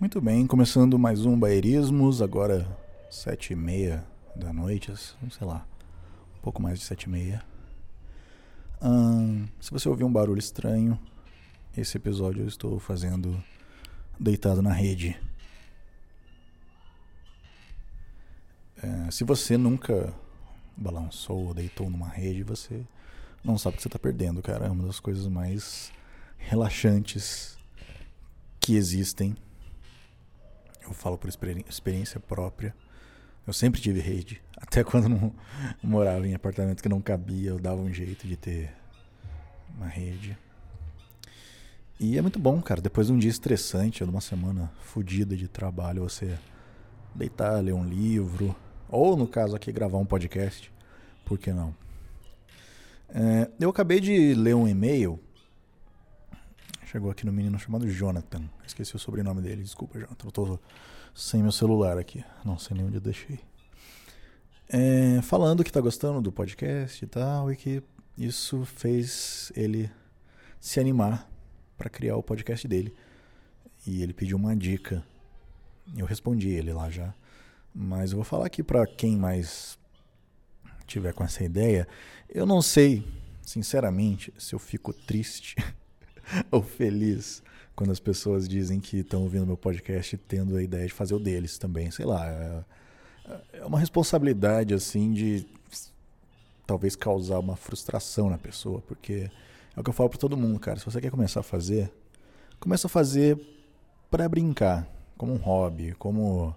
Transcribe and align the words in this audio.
Muito 0.00 0.18
bem, 0.18 0.46
começando 0.46 0.98
mais 0.98 1.26
um 1.26 1.38
Baerismos, 1.38 2.22
agora 2.22 2.66
sete 3.10 3.52
e 3.52 3.56
meia 3.56 4.02
da 4.34 4.50
noite, 4.50 4.90
sei 4.96 5.46
lá, 5.46 5.66
um 6.38 6.40
pouco 6.40 6.62
mais 6.62 6.78
de 6.78 6.86
sete 6.86 7.02
e 7.02 7.10
meia. 7.10 7.44
Hum, 8.80 9.46
se 9.60 9.70
você 9.70 9.90
ouvir 9.90 10.04
um 10.04 10.10
barulho 10.10 10.38
estranho, 10.38 10.98
esse 11.76 11.98
episódio 11.98 12.44
eu 12.44 12.48
estou 12.48 12.80
fazendo 12.80 13.44
deitado 14.18 14.62
na 14.62 14.72
rede. 14.72 15.20
É, 18.82 19.10
se 19.10 19.22
você 19.22 19.58
nunca 19.58 20.14
balançou 20.78 21.48
ou 21.48 21.52
deitou 21.52 21.90
numa 21.90 22.08
rede, 22.08 22.42
você 22.42 22.86
não 23.44 23.58
sabe 23.58 23.74
o 23.74 23.76
que 23.76 23.82
você 23.82 23.88
está 23.88 23.98
perdendo, 23.98 24.40
cara. 24.40 24.64
É 24.64 24.70
uma 24.70 24.86
das 24.86 24.98
coisas 24.98 25.26
mais 25.26 25.92
relaxantes 26.38 27.58
que 28.58 28.76
existem. 28.76 29.36
Eu 30.90 30.94
falo 30.94 31.16
por 31.16 31.28
experiência 31.28 32.18
própria. 32.18 32.74
Eu 33.46 33.52
sempre 33.52 33.80
tive 33.80 34.00
rede. 34.00 34.42
Até 34.58 34.82
quando 34.82 35.08
não 35.08 35.32
morava 35.82 36.26
em 36.26 36.34
apartamento 36.34 36.82
que 36.82 36.88
não 36.88 37.00
cabia, 37.00 37.50
eu 37.50 37.58
dava 37.58 37.80
um 37.80 37.92
jeito 37.92 38.26
de 38.26 38.36
ter 38.36 38.72
uma 39.76 39.86
rede. 39.86 40.36
E 41.98 42.18
é 42.18 42.22
muito 42.22 42.38
bom, 42.38 42.60
cara. 42.60 42.80
Depois 42.80 43.06
de 43.06 43.12
um 43.12 43.18
dia 43.18 43.30
estressante, 43.30 44.04
de 44.04 44.10
uma 44.10 44.20
semana 44.20 44.72
fodida 44.80 45.36
de 45.36 45.46
trabalho, 45.46 46.02
você 46.02 46.38
deitar, 47.14 47.62
ler 47.62 47.72
um 47.72 47.84
livro, 47.84 48.54
ou 48.88 49.16
no 49.16 49.26
caso 49.26 49.54
aqui, 49.54 49.70
gravar 49.70 49.98
um 49.98 50.04
podcast. 50.04 50.72
Por 51.24 51.38
que 51.38 51.52
não? 51.52 51.74
É, 53.08 53.50
eu 53.60 53.70
acabei 53.70 54.00
de 54.00 54.34
ler 54.34 54.54
um 54.54 54.66
e-mail. 54.66 55.20
Chegou 56.90 57.08
aqui 57.08 57.24
no 57.24 57.32
menino 57.32 57.56
chamado 57.56 57.88
Jonathan. 57.88 58.42
Esqueci 58.66 58.96
o 58.96 58.98
sobrenome 58.98 59.40
dele, 59.40 59.62
desculpa, 59.62 59.96
Jonathan. 59.96 60.26
Eu 60.26 60.32
tô 60.32 60.58
sem 61.14 61.40
meu 61.40 61.52
celular 61.52 61.96
aqui. 61.96 62.24
Não 62.44 62.58
sei 62.58 62.76
nem 62.76 62.84
onde 62.84 62.96
eu 62.96 63.00
deixei. 63.00 63.38
É, 64.68 65.22
falando 65.22 65.62
que 65.62 65.70
tá 65.70 65.80
gostando 65.80 66.20
do 66.20 66.32
podcast 66.32 67.04
e 67.04 67.06
tal, 67.06 67.52
e 67.52 67.54
que 67.54 67.80
isso 68.18 68.64
fez 68.64 69.52
ele 69.54 69.88
se 70.58 70.80
animar 70.80 71.30
para 71.78 71.88
criar 71.88 72.16
o 72.16 72.24
podcast 72.24 72.66
dele. 72.66 72.92
E 73.86 74.02
ele 74.02 74.12
pediu 74.12 74.36
uma 74.36 74.56
dica. 74.56 75.00
Eu 75.96 76.06
respondi 76.06 76.48
ele 76.48 76.72
lá 76.72 76.90
já. 76.90 77.14
Mas 77.72 78.10
eu 78.10 78.16
vou 78.16 78.24
falar 78.24 78.46
aqui 78.46 78.64
para 78.64 78.84
quem 78.84 79.16
mais 79.16 79.78
tiver 80.88 81.12
com 81.12 81.22
essa 81.22 81.44
ideia. 81.44 81.86
Eu 82.28 82.44
não 82.44 82.60
sei, 82.60 83.06
sinceramente, 83.42 84.34
se 84.36 84.56
eu 84.56 84.58
fico 84.58 84.92
triste 84.92 85.54
ou 86.50 86.62
feliz 86.62 87.42
quando 87.74 87.90
as 87.90 88.00
pessoas 88.00 88.48
dizem 88.48 88.78
que 88.80 88.98
estão 88.98 89.22
ouvindo 89.22 89.46
meu 89.46 89.56
podcast 89.56 90.16
tendo 90.16 90.56
a 90.56 90.62
ideia 90.62 90.86
de 90.86 90.92
fazer 90.92 91.14
o 91.14 91.18
deles 91.18 91.58
também. 91.58 91.90
Sei 91.90 92.04
lá. 92.04 92.26
É, 92.28 92.64
é 93.54 93.64
uma 93.64 93.78
responsabilidade, 93.78 94.74
assim, 94.74 95.12
de 95.12 95.46
talvez 96.66 96.94
causar 96.94 97.38
uma 97.38 97.56
frustração 97.56 98.30
na 98.30 98.38
pessoa, 98.38 98.80
porque 98.82 99.30
é 99.76 99.80
o 99.80 99.82
que 99.82 99.90
eu 99.90 99.94
falo 99.94 100.08
para 100.08 100.18
todo 100.18 100.36
mundo, 100.36 100.58
cara. 100.60 100.78
Se 100.78 100.84
você 100.84 101.00
quer 101.00 101.10
começar 101.10 101.40
a 101.40 101.42
fazer, 101.42 101.92
começa 102.58 102.86
a 102.86 102.90
fazer 102.90 103.40
para 104.10 104.28
brincar, 104.28 104.86
como 105.16 105.32
um 105.32 105.36
hobby, 105.36 105.94
como 105.98 106.54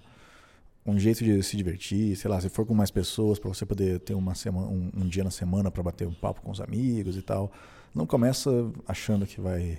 um 0.86 1.00
jeito 1.00 1.24
de 1.24 1.42
se 1.42 1.56
divertir, 1.56 2.16
sei 2.16 2.30
lá, 2.30 2.42
se 2.42 2.50
for 2.50 2.66
com 2.66 2.74
mais 2.74 2.92
pessoas, 2.92 3.40
para 3.40 3.50
você 3.50 3.66
poder 3.66 4.00
ter 4.00 4.14
uma 4.14 4.36
semana, 4.36 4.68
um, 4.68 4.92
um 4.96 5.08
dia 5.08 5.24
na 5.24 5.32
semana 5.32 5.72
para 5.72 5.82
bater 5.82 6.08
um 6.08 6.14
papo 6.14 6.42
com 6.42 6.52
os 6.52 6.60
amigos 6.60 7.16
e 7.16 7.22
tal. 7.22 7.52
Não 7.96 8.06
começa 8.06 8.50
achando 8.88 9.26
que 9.26 9.40
vai 9.40 9.78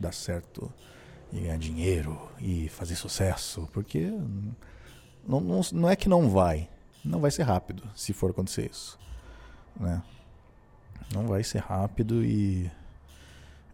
dar 0.00 0.12
certo 0.12 0.72
e 1.32 1.40
ganhar 1.40 1.58
dinheiro 1.58 2.18
e 2.40 2.68
fazer 2.68 2.96
sucesso, 2.96 3.68
porque 3.72 4.10
não, 5.26 5.40
não, 5.40 5.60
não 5.72 5.90
é 5.90 5.94
que 5.94 6.08
não 6.08 6.30
vai, 6.30 6.68
não 7.04 7.20
vai 7.20 7.30
ser 7.30 7.42
rápido 7.42 7.82
se 7.94 8.14
for 8.14 8.30
acontecer 8.30 8.70
isso, 8.70 8.98
né? 9.78 10.02
Não 11.12 11.26
vai 11.26 11.42
ser 11.42 11.58
rápido 11.58 12.24
e, 12.24 12.70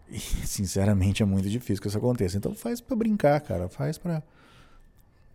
e 0.08 0.18
sinceramente 0.44 1.22
é 1.22 1.26
muito 1.26 1.48
difícil 1.48 1.80
que 1.80 1.88
isso 1.88 1.98
aconteça. 1.98 2.36
Então 2.36 2.54
faz 2.54 2.80
para 2.80 2.96
brincar, 2.96 3.40
cara, 3.40 3.68
faz 3.68 3.96
para 3.96 4.22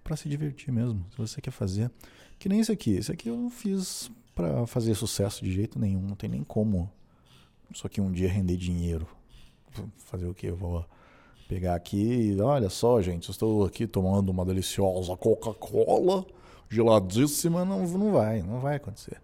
para 0.09 0.17
se 0.17 0.27
divertir 0.27 0.73
mesmo. 0.73 1.05
Se 1.11 1.17
você 1.19 1.39
quer 1.39 1.51
fazer. 1.51 1.91
Que 2.39 2.49
nem 2.49 2.59
isso 2.59 2.71
aqui. 2.71 2.97
Isso 2.97 3.11
aqui 3.11 3.29
eu 3.29 3.37
não 3.37 3.51
fiz 3.51 4.09
para 4.33 4.65
fazer 4.65 4.95
sucesso 4.95 5.43
de 5.45 5.51
jeito 5.51 5.77
nenhum. 5.77 6.01
Não 6.01 6.15
tem 6.15 6.27
nem 6.27 6.43
como. 6.43 6.91
Só 7.75 7.87
que 7.87 8.01
um 8.01 8.11
dia 8.11 8.27
render 8.27 8.57
dinheiro. 8.57 9.07
Fazer 9.97 10.25
o 10.25 10.33
que? 10.33 10.47
Eu 10.47 10.55
vou 10.55 10.83
pegar 11.47 11.75
aqui 11.75 12.35
olha 12.41 12.69
só, 12.69 13.01
gente, 13.01 13.27
eu 13.27 13.31
estou 13.31 13.65
aqui 13.65 13.87
tomando 13.87 14.29
uma 14.29 14.45
deliciosa 14.45 15.15
Coca-Cola 15.15 16.25
geladíssima. 16.67 17.63
Não, 17.63 17.85
não 17.85 18.11
vai, 18.11 18.41
não 18.41 18.59
vai 18.59 18.77
acontecer. 18.77 19.21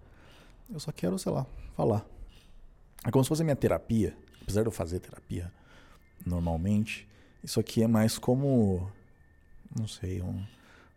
Eu 0.72 0.80
só 0.80 0.92
quero, 0.92 1.18
sei 1.18 1.32
lá, 1.32 1.48
falar. 1.76 2.06
É 3.04 3.10
como 3.10 3.24
se 3.24 3.30
fosse 3.30 3.42
a 3.42 3.46
minha 3.46 3.56
terapia. 3.56 4.16
Apesar 4.40 4.62
de 4.62 4.68
eu 4.68 4.72
fazer 4.72 5.00
terapia 5.00 5.52
normalmente, 6.24 7.08
isso 7.44 7.60
aqui 7.60 7.82
é 7.82 7.88
mais 7.88 8.20
como. 8.20 8.88
Não 9.76 9.88
sei, 9.88 10.22
um 10.22 10.46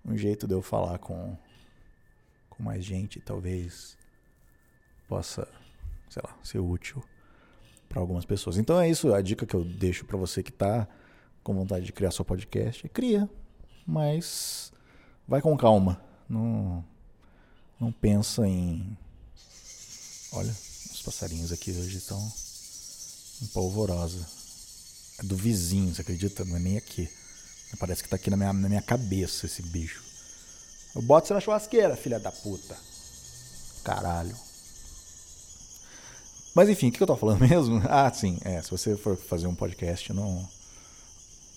um 0.08 0.16
jeito 0.16 0.46
de 0.46 0.54
eu 0.54 0.62
falar 0.62 0.98
com, 0.98 1.36
com 2.48 2.62
mais 2.62 2.84
gente, 2.84 3.20
talvez 3.20 3.96
possa, 5.06 5.46
sei 6.08 6.22
lá, 6.24 6.36
ser 6.42 6.58
útil 6.58 7.02
para 7.88 8.00
algumas 8.00 8.24
pessoas. 8.24 8.56
Então 8.56 8.80
é 8.80 8.88
isso, 8.88 9.12
a 9.12 9.20
dica 9.20 9.46
que 9.46 9.54
eu 9.54 9.64
deixo 9.64 10.04
para 10.04 10.16
você 10.16 10.42
que 10.42 10.52
tá 10.52 10.88
com 11.42 11.54
vontade 11.54 11.86
de 11.86 11.92
criar 11.92 12.10
seu 12.10 12.24
podcast, 12.24 12.84
é 12.84 12.88
cria, 12.88 13.28
mas 13.86 14.72
vai 15.26 15.40
com 15.40 15.56
calma. 15.56 16.00
Não 16.28 16.84
não 17.80 17.92
pensa 17.92 18.46
em 18.46 18.98
Olha, 20.32 20.50
os 20.50 21.00
passarinhos 21.02 21.52
aqui 21.52 21.70
hoje 21.70 21.96
estão 21.96 22.20
em 23.40 23.46
polvorosa. 23.46 24.26
É 25.18 25.22
do 25.22 25.36
vizinho, 25.36 25.94
você 25.94 26.02
acredita? 26.02 26.44
Não 26.44 26.56
é 26.56 26.58
nem 26.58 26.76
aqui. 26.76 27.08
Parece 27.76 28.02
que 28.02 28.08
tá 28.08 28.16
aqui 28.16 28.30
na 28.30 28.36
minha, 28.36 28.52
na 28.52 28.68
minha 28.68 28.82
cabeça 28.82 29.46
esse 29.46 29.62
bicho. 29.62 30.02
Eu 30.94 31.02
boto 31.02 31.28
você 31.28 31.34
na 31.34 31.40
churrasqueira, 31.40 31.96
filha 31.96 32.18
da 32.18 32.32
puta. 32.32 32.76
Caralho. 33.84 34.34
Mas 36.54 36.68
enfim, 36.68 36.88
o 36.88 36.92
que 36.92 37.02
eu 37.02 37.06
tô 37.06 37.16
falando 37.16 37.40
mesmo? 37.46 37.82
Ah, 37.88 38.10
sim, 38.12 38.38
é. 38.42 38.60
Se 38.62 38.70
você 38.70 38.96
for 38.96 39.16
fazer 39.16 39.46
um 39.46 39.54
podcast, 39.54 40.12
não. 40.12 40.48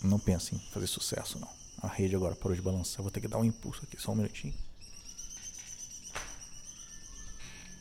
Não 0.03 0.19
pense 0.19 0.55
em 0.55 0.59
fazer 0.71 0.87
sucesso, 0.87 1.39
não. 1.39 1.49
A 1.81 1.87
rede 1.87 2.15
agora 2.15 2.35
parou 2.35 2.55
de 2.55 2.61
balançar. 2.61 3.01
Vou 3.01 3.11
ter 3.11 3.21
que 3.21 3.27
dar 3.27 3.37
um 3.39 3.45
impulso 3.45 3.81
aqui, 3.83 3.99
só 4.01 4.11
um 4.11 4.15
minutinho. 4.15 4.53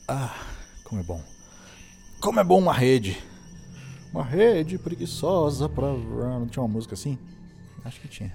Ah, 0.09 0.35
como 0.85 1.01
é 1.01 1.05
bom. 1.05 1.23
Como 2.21 2.41
é 2.41 2.45
bom 2.45 2.59
uma 2.59 2.73
rede. 2.75 3.23
Uma 4.13 4.25
rede 4.25 4.79
preguiçosa 4.79 5.69
pra. 5.69 5.87
Não 5.93 6.49
tinha 6.49 6.63
uma 6.63 6.69
música 6.69 6.95
assim? 6.95 7.19
Acho 7.85 8.01
que 8.01 8.09
tinha. 8.09 8.33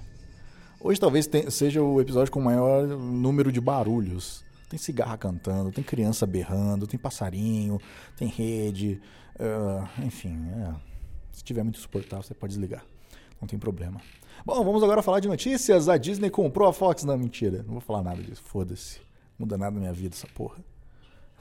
Hoje 0.80 1.00
talvez 1.00 1.28
seja 1.50 1.82
o 1.82 2.00
episódio 2.00 2.32
com 2.32 2.40
o 2.40 2.44
maior 2.44 2.86
número 2.86 3.50
de 3.50 3.60
barulhos. 3.60 4.44
Tem 4.68 4.78
cigarra 4.78 5.16
cantando, 5.16 5.70
tem 5.70 5.82
criança 5.82 6.26
berrando, 6.26 6.86
tem 6.86 6.98
passarinho, 6.98 7.80
tem 8.16 8.28
rede. 8.28 9.00
Uh, 9.38 10.04
enfim, 10.04 10.36
é. 10.50 10.74
se 11.32 11.44
tiver 11.44 11.62
muito 11.62 11.78
suportável, 11.78 12.22
você 12.22 12.34
pode 12.34 12.52
desligar. 12.52 12.84
Não 13.40 13.46
tem 13.46 13.58
problema. 13.58 14.00
Bom, 14.44 14.62
vamos 14.64 14.82
agora 14.82 15.02
falar 15.02 15.20
de 15.20 15.28
notícias. 15.28 15.88
A 15.88 15.96
Disney 15.96 16.30
comprou 16.30 16.68
a 16.68 16.72
Fox. 16.72 17.04
Não, 17.04 17.16
mentira. 17.16 17.62
Não 17.62 17.72
vou 17.72 17.80
falar 17.80 18.02
nada 18.02 18.22
disso. 18.22 18.42
Foda-se. 18.44 19.00
Muda 19.38 19.58
nada 19.58 19.72
na 19.72 19.80
minha 19.80 19.92
vida 19.92 20.14
essa 20.14 20.26
porra. 20.28 20.56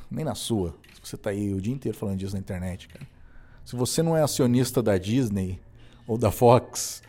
Nem 0.09 0.25
na 0.25 0.35
sua. 0.35 0.75
Se 0.93 1.09
você 1.09 1.17
tá 1.17 1.29
aí 1.29 1.53
o 1.53 1.61
dia 1.61 1.73
inteiro 1.73 1.97
falando 1.97 2.17
disso 2.17 2.33
na 2.33 2.39
internet, 2.39 2.87
cara. 2.87 3.05
Se 3.63 3.75
você 3.75 4.03
não 4.03 4.15
é 4.15 4.21
acionista 4.21 4.81
da 4.81 4.97
Disney 4.97 5.59
ou 6.07 6.17
da 6.17 6.31
Fox, 6.31 7.01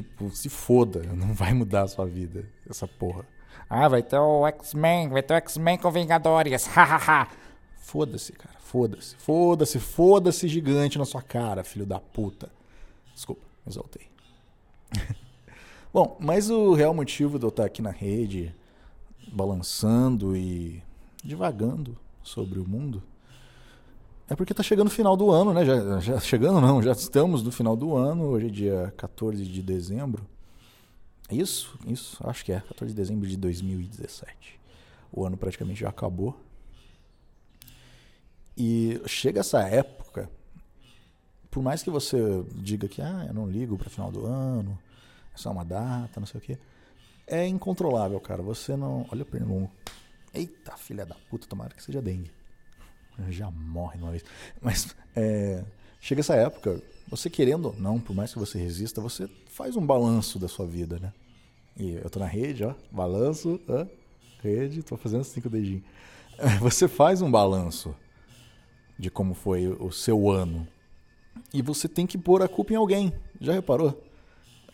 Tipo, 0.00 0.30
se 0.30 0.48
foda, 0.48 1.02
não 1.14 1.34
vai 1.34 1.52
mudar 1.52 1.82
a 1.82 1.88
sua 1.88 2.06
vida, 2.06 2.48
essa 2.68 2.88
porra. 2.88 3.26
Ah, 3.68 3.86
vai 3.86 4.02
ter 4.02 4.18
o 4.18 4.46
X-Men, 4.46 5.10
vai 5.10 5.22
ter 5.22 5.34
o 5.34 5.36
X-Men 5.36 5.76
com 5.76 5.90
Vingadores, 5.90 6.64
hahaha. 6.74 7.28
foda-se, 7.76 8.32
cara, 8.32 8.56
foda-se, 8.60 9.14
foda-se, 9.16 9.78
foda-se 9.78 10.48
gigante 10.48 10.98
na 10.98 11.04
sua 11.04 11.22
cara, 11.22 11.62
filho 11.62 11.84
da 11.84 12.00
puta. 12.00 12.50
Desculpa, 13.14 13.42
exaltei. 13.66 14.08
Bom, 15.92 16.16
mas 16.18 16.48
o 16.48 16.72
real 16.72 16.94
motivo 16.94 17.38
de 17.38 17.44
eu 17.44 17.50
estar 17.50 17.66
aqui 17.66 17.82
na 17.82 17.90
rede, 17.90 18.54
balançando 19.30 20.34
e 20.34 20.82
divagando 21.22 21.96
sobre 22.22 22.58
o 22.58 22.66
mundo, 22.66 23.02
é 24.30 24.36
porque 24.36 24.54
tá 24.54 24.62
chegando 24.62 24.86
o 24.86 24.90
final 24.90 25.16
do 25.16 25.32
ano, 25.32 25.52
né? 25.52 25.64
Já, 25.64 25.98
já 25.98 26.20
chegando 26.20 26.60
não, 26.60 26.80
já 26.80 26.92
estamos 26.92 27.42
no 27.42 27.50
final 27.50 27.74
do 27.74 27.96
ano. 27.96 28.26
Hoje 28.26 28.46
é 28.46 28.50
dia 28.50 28.94
14 28.96 29.44
de 29.44 29.60
dezembro. 29.60 30.24
Isso, 31.28 31.76
isso, 31.84 32.16
acho 32.24 32.44
que 32.44 32.52
é 32.52 32.60
14 32.60 32.94
de 32.94 32.96
dezembro 32.96 33.28
de 33.28 33.36
2017. 33.36 34.60
O 35.12 35.26
ano 35.26 35.36
praticamente 35.36 35.80
já 35.80 35.88
acabou. 35.88 36.38
E 38.56 39.02
chega 39.04 39.40
essa 39.40 39.62
época, 39.62 40.30
por 41.50 41.60
mais 41.60 41.82
que 41.82 41.90
você 41.90 42.44
diga 42.54 42.86
que 42.86 43.02
ah, 43.02 43.24
eu 43.26 43.34
não 43.34 43.48
ligo 43.48 43.76
para 43.76 43.90
final 43.90 44.12
do 44.12 44.24
ano, 44.26 44.78
é 45.34 45.38
só 45.38 45.50
uma 45.50 45.64
data, 45.64 46.20
não 46.20 46.26
sei 46.26 46.38
o 46.38 46.42
quê. 46.42 46.56
É 47.26 47.48
incontrolável, 47.48 48.20
cara. 48.20 48.42
Você 48.42 48.76
não. 48.76 49.04
Olha 49.10 49.22
o 49.22 49.26
pernilongo. 49.26 49.72
Eita, 50.32 50.76
filha 50.76 51.04
da 51.04 51.16
puta, 51.28 51.48
tomara 51.48 51.74
que 51.74 51.82
seja 51.82 52.00
dengue. 52.00 52.30
Já 53.28 53.50
morre 53.50 53.98
de 53.98 54.02
uma 54.04 54.10
vez. 54.10 54.24
Mas 54.60 54.94
é, 55.14 55.64
chega 56.00 56.20
essa 56.20 56.34
época, 56.34 56.80
você 57.08 57.28
querendo 57.28 57.66
ou 57.66 57.76
não, 57.78 57.98
por 57.98 58.14
mais 58.14 58.32
que 58.32 58.38
você 58.38 58.58
resista, 58.58 59.00
você 59.00 59.28
faz 59.50 59.76
um 59.76 59.84
balanço 59.84 60.38
da 60.38 60.48
sua 60.48 60.66
vida, 60.66 60.98
né? 60.98 61.12
E 61.76 61.92
eu 61.94 62.10
tô 62.10 62.18
na 62.18 62.26
rede, 62.26 62.64
ó, 62.64 62.74
balanço, 62.90 63.60
ó, 63.68 63.86
rede, 64.42 64.82
tô 64.82 64.96
fazendo 64.96 65.24
cinco 65.24 65.48
dedinhos. 65.48 65.82
Você 66.60 66.88
faz 66.88 67.20
um 67.20 67.30
balanço 67.30 67.94
de 68.98 69.10
como 69.10 69.34
foi 69.34 69.66
o 69.68 69.90
seu 69.90 70.30
ano. 70.30 70.66
E 71.52 71.62
você 71.62 71.88
tem 71.88 72.06
que 72.06 72.18
pôr 72.18 72.42
a 72.42 72.48
culpa 72.48 72.72
em 72.72 72.76
alguém. 72.76 73.12
Já 73.40 73.52
reparou? 73.52 73.98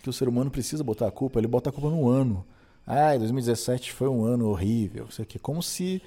Que 0.02 0.08
o 0.08 0.12
ser 0.12 0.28
humano 0.28 0.50
precisa 0.50 0.84
botar 0.84 1.08
a 1.08 1.10
culpa, 1.10 1.38
ele 1.38 1.46
bota 1.46 1.70
a 1.70 1.72
culpa 1.72 1.90
no 1.90 2.08
ano. 2.08 2.44
Ah, 2.86 3.16
2017 3.16 3.92
foi 3.92 4.08
um 4.08 4.24
ano 4.24 4.48
horrível. 4.48 5.06
Isso 5.08 5.22
aqui. 5.22 5.38
Como 5.38 5.62
se 5.62 6.00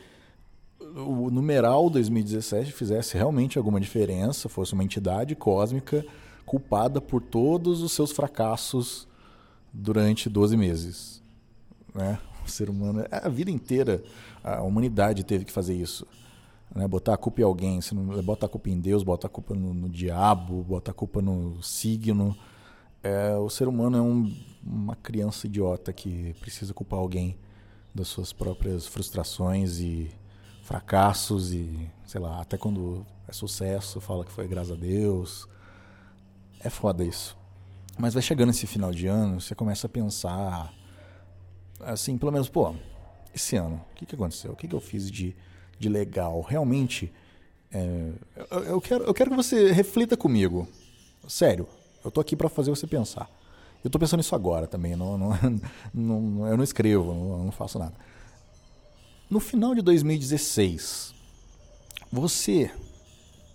o 0.80 1.30
numeral 1.30 1.90
2017 1.90 2.72
fizesse 2.72 3.18
realmente 3.18 3.58
alguma 3.58 3.80
diferença, 3.80 4.50
fosse 4.50 4.74
uma 4.74 4.84
entidade 4.84 5.36
cósmica 5.36 6.06
culpada 6.46 7.00
por 7.00 7.22
todos 7.22 7.82
os 7.84 7.92
seus 7.92 8.12
fracassos 8.12 9.08
durante 9.72 10.30
12 10.30 10.58
meses. 10.58 11.22
Né? 11.94 12.18
O 12.46 12.50
ser 12.50 12.70
humano, 12.70 13.06
a 13.12 13.30
vida 13.30 13.52
inteira, 13.52 14.04
a 14.44 14.64
humanidade 14.64 15.24
teve 15.24 15.46
que 15.46 15.52
fazer 15.52 15.76
isso. 15.76 16.08
Né? 16.74 16.88
Botar 16.88 17.14
a 17.14 17.18
culpa 17.18 17.42
em 17.42 17.44
alguém, 17.44 17.82
você 17.82 17.94
não 17.94 18.24
bota 18.24 18.46
a 18.46 18.50
culpa 18.50 18.70
em 18.70 18.80
Deus, 18.80 19.04
bota 19.04 19.28
a 19.28 19.30
culpa 19.30 19.54
no, 19.54 19.74
no 19.74 19.90
diabo, 19.90 20.64
bota 20.64 20.92
a 20.92 20.94
culpa 20.94 21.22
no 21.22 21.62
signo. 21.62 22.36
É, 23.04 23.36
o 23.36 23.50
ser 23.50 23.68
humano 23.68 23.98
é 23.98 24.02
um, 24.02 24.34
uma 24.64 24.96
criança 24.96 25.46
idiota 25.46 25.94
que 25.94 26.34
precisa 26.40 26.74
culpar 26.74 27.00
alguém 27.00 27.38
das 27.94 28.08
suas 28.08 28.34
próprias 28.34 28.88
frustrações 28.88 29.80
e 29.80 30.10
fracassos 30.70 31.52
e, 31.52 31.90
sei 32.06 32.22
lá, 32.22 32.42
até 32.42 32.56
quando 32.56 33.04
é 33.28 33.34
sucesso, 33.34 34.00
fala 34.00 34.24
que 34.24 34.32
foi 34.32 34.48
graças 34.48 34.72
a 34.72 34.76
Deus. 34.76 35.48
É 36.60 36.70
foda 36.70 37.04
isso. 37.04 37.36
Mas 37.98 38.14
vai 38.14 38.22
chegando 38.22 38.52
esse 38.52 38.68
final 38.68 38.92
de 38.92 39.08
ano, 39.08 39.42
você 39.42 39.56
começa 39.56 39.88
a 39.88 39.90
pensar 39.90 40.72
assim, 41.80 42.20
pelo 42.20 42.32
menos, 42.32 42.48
pô, 42.50 42.76
esse 43.34 43.56
ano, 43.56 43.84
o 43.92 43.96
que, 43.96 44.06
que 44.06 44.14
aconteceu? 44.14 44.52
O 44.52 44.56
que, 44.56 44.68
que 44.68 44.76
eu 44.76 44.80
fiz 44.80 45.10
de, 45.10 45.36
de 45.80 45.90
legal? 45.90 46.40
Realmente, 46.42 47.12
é, 47.72 48.12
eu, 48.52 48.64
eu, 48.66 48.82
quero, 48.82 49.04
eu 49.06 49.14
quero 49.14 49.32
que 49.32 49.36
você 49.36 49.72
reflita 49.72 50.16
comigo. 50.16 50.68
Sério, 51.28 51.68
eu 52.06 52.12
tô 52.12 52.22
aqui 52.22 52.36
para 52.36 52.48
fazer 52.48 52.70
você 52.70 52.86
pensar. 52.86 53.28
Eu 53.84 53.90
tô 53.90 53.98
pensando 53.98 54.20
nisso 54.20 54.36
agora 54.36 54.68
também, 54.68 54.96
não, 54.96 55.18
não, 55.18 55.32
não 55.92 56.48
eu 56.48 56.58
não 56.58 56.64
escrevo, 56.64 57.12
não, 57.12 57.46
não 57.46 57.52
faço 57.52 57.80
nada. 57.80 57.96
No 59.30 59.40
final 59.40 59.76
de 59.76 59.84
2016, 59.84 61.14
você, 62.12 62.72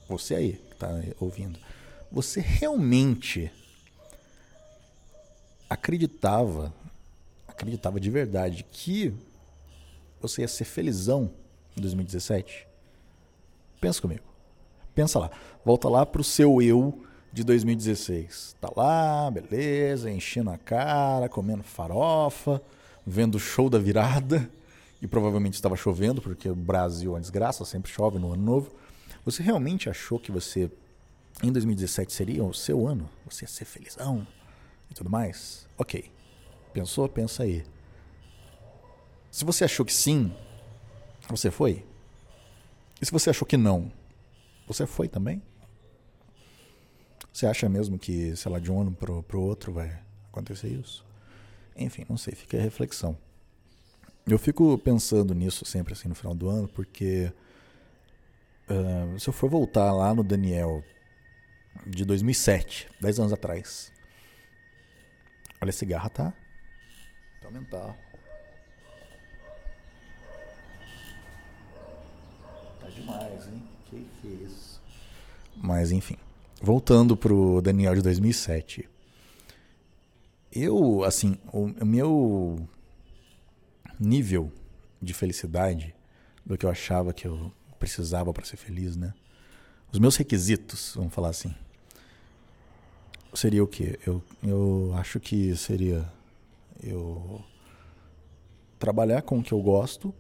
você 0.09 0.37
aí 0.37 0.53
que 0.53 0.73
está 0.75 0.89
ouvindo, 1.19 1.59
você 2.13 2.39
realmente 2.39 3.51
acreditava, 5.69 6.73
acreditava 7.49 7.99
de 7.99 8.09
verdade 8.09 8.65
que 8.71 9.13
você 10.21 10.43
ia 10.43 10.49
ser 10.49 10.65
felizão 10.65 11.33
em 11.77 11.81
2017? 11.81 12.69
Pensa 13.81 14.01
comigo. 14.01 14.23
Pensa 14.95 15.19
lá. 15.19 15.31
Volta 15.65 15.89
lá 15.89 16.07
pro 16.07 16.23
seu 16.23 16.63
eu 16.63 17.05
de 17.33 17.43
2016. 17.43 18.55
Tá 18.61 18.71
lá, 18.77 19.29
beleza, 19.29 20.09
enchendo 20.09 20.51
a 20.51 20.57
cara, 20.57 21.29
comendo 21.29 21.65
farofa, 21.65 22.63
vendo 23.05 23.35
o 23.35 23.41
show 23.41 23.69
da 23.69 23.81
virada 23.81 24.49
e 25.05 25.07
provavelmente 25.07 25.53
estava 25.53 25.77
chovendo, 25.77 26.23
porque 26.23 26.49
o 26.49 26.57
Brasil 26.57 27.15
é 27.15 27.21
desgraça, 27.21 27.63
sempre 27.67 27.93
chove 27.93 28.19
no 28.19 28.33
ano 28.33 28.43
novo. 28.43 28.75
Você 29.23 29.43
realmente 29.43 29.91
achou 29.91 30.19
que 30.19 30.33
você, 30.33 30.71
em 31.43 31.53
2017, 31.53 32.11
seria 32.11 32.43
o 32.43 32.55
seu 32.55 32.89
ano? 32.89 33.07
Você 33.29 33.45
ia 33.45 33.49
ser 33.49 33.67
felizão 33.67 34.27
e 34.91 34.95
tudo 34.95 35.11
mais? 35.11 35.69
Ok. 35.77 36.11
Pensou? 36.73 37.07
Pensa 37.07 37.43
aí. 37.43 37.67
Se 39.31 39.45
você 39.45 39.65
achou 39.65 39.85
que 39.85 39.93
sim, 39.93 40.33
você 41.29 41.51
foi? 41.51 41.85
E 42.99 43.05
se 43.05 43.13
você 43.13 43.29
achou 43.29 43.47
que 43.47 43.59
não, 43.59 43.93
você 44.67 44.87
foi 44.87 45.07
também? 45.07 45.43
Você 47.31 47.45
acha 47.45 47.69
mesmo 47.69 47.99
que, 47.99 48.35
sei 48.37 48.51
lá, 48.51 48.59
de 48.59 48.73
um 48.73 48.81
ano 48.81 48.93
para 48.93 49.13
o 49.13 49.43
outro 49.43 49.71
vai 49.71 50.01
acontecer 50.31 50.69
isso? 50.69 51.05
Enfim, 51.77 52.07
não 52.09 52.17
sei, 52.17 52.35
fica 52.35 52.57
a 52.57 52.61
reflexão. 52.63 53.19
Eu 54.27 54.39
fico 54.39 54.79
pensando 54.79 55.35
nisso 55.35 55.67
sempre 55.67 55.93
assim 55.93 56.09
no 56.09 56.15
final 56.15 56.35
do 56.35 56.49
ano, 56.49 56.67
porque 56.67 57.31
uh, 58.71 59.21
se 59.21 59.29
eu 59.29 59.35
for 59.35 59.51
voltar 59.51 59.93
lá 59.93 60.15
no 60.15 60.25
Daniel 60.25 60.83
de 61.87 62.07
2007, 62.07 62.89
10 63.03 63.21
anos 63.21 63.33
atrás, 63.35 63.93
olha, 65.61 65.69
esse 65.69 65.81
cigarra 65.81 66.09
tá, 66.09 66.33
tá 67.43 67.49
aumentar. 67.49 67.95
Tá 72.81 72.89
demais, 72.89 73.47
hein? 73.47 73.63
Que 73.91 74.07
que 74.23 74.29
é 74.29 74.47
isso? 74.47 74.81
Mas 75.55 75.93
enfim, 75.93 76.17
voltando 76.63 77.15
pro 77.15 77.61
Daniel 77.61 77.95
de 77.95 78.01
2007. 78.01 78.89
Eu, 80.51 81.05
assim, 81.05 81.37
o 81.53 81.85
meu 81.85 82.67
nível 83.99 84.53
de 85.01 85.15
felicidade 85.15 85.95
do 86.45 86.57
que 86.57 86.67
eu 86.67 86.71
achava 86.71 87.13
que 87.13 87.27
eu 87.27 87.53
precisava 87.79 88.33
para 88.33 88.45
ser 88.45 88.57
feliz, 88.57 88.97
né? 88.97 89.15
Os 89.93 89.99
meus 89.99 90.17
requisitos, 90.17 90.93
vamos 90.97 91.15
falar 91.15 91.29
assim, 91.29 91.55
seria 93.33 93.63
o 93.63 93.67
quê? 93.67 93.99
Eu, 94.07 94.23
eu 94.43 94.93
acho 94.97 95.21
que 95.21 95.57
seria 95.57 96.11
eu 96.83 97.45
trabalhar 98.79 99.23
com 99.23 99.39
o 99.39 99.43
que 99.43 99.53
eu 99.53 99.61
gosto, 99.61 100.15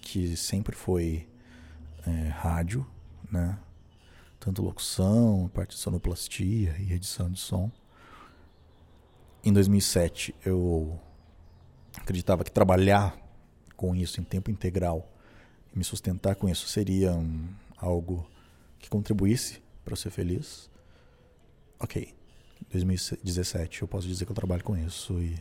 que 0.00 0.36
sempre 0.36 0.74
foi 0.74 1.28
é, 2.06 2.28
rádio, 2.28 2.86
né? 3.30 3.58
Tanto 4.38 4.62
locução, 4.62 5.48
parte 5.54 5.70
de 5.70 5.76
sonoplastia 5.76 6.76
e 6.78 6.92
edição 6.92 7.30
de 7.30 7.38
som. 7.38 7.70
Em 9.44 9.52
2007 9.52 10.34
eu 10.44 11.00
acreditava 12.00 12.44
que 12.44 12.50
trabalhar 12.50 13.16
com 13.76 13.94
isso 13.94 14.20
em 14.20 14.24
tempo 14.24 14.50
integral 14.50 15.10
e 15.74 15.78
me 15.78 15.84
sustentar 15.84 16.36
com 16.36 16.48
isso 16.48 16.68
seria 16.68 17.12
um, 17.12 17.48
algo 17.76 18.26
que 18.78 18.88
contribuísse 18.88 19.62
para 19.84 19.96
ser 19.96 20.10
feliz. 20.10 20.70
Ok, 21.78 22.14
2017 22.70 23.82
eu 23.82 23.88
posso 23.88 24.06
dizer 24.06 24.24
que 24.24 24.30
eu 24.30 24.36
trabalho 24.36 24.62
com 24.62 24.76
isso 24.76 25.20
e 25.20 25.36